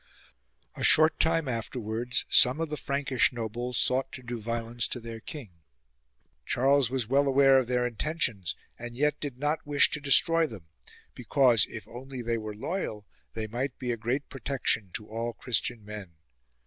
A 0.73 0.83
short 0.83 1.19
time 1.19 1.47
afterwards 1.47 2.25
some 2.27 2.59
of 2.59 2.69
the 2.69 2.75
Frankish 2.75 3.31
nobles 3.31 3.77
sought 3.77 4.11
to 4.13 4.23
do 4.23 4.41
violence 4.41 4.87
to 4.87 4.99
their 4.99 5.19
king. 5.19 5.59
Charles 6.43 6.89
was 6.89 7.07
well 7.07 7.27
aware 7.27 7.59
of 7.59 7.67
their 7.67 7.85
intentions, 7.85 8.55
and 8.79 8.95
yet 8.97 9.19
did 9.19 9.37
not 9.37 9.63
wish 9.63 9.91
to 9.91 10.01
destroy 10.01 10.47
them; 10.47 10.65
because, 11.13 11.67
if 11.69 11.87
only 11.87 12.23
they 12.23 12.39
were 12.39 12.55
loyal, 12.55 13.05
they 13.35 13.45
might 13.45 13.77
be 13.77 13.91
a 13.91 13.95
great 13.95 14.27
protection 14.27 14.89
to 14.95 15.07
all 15.07 15.33
Christian 15.33 15.85
men. 15.85 16.15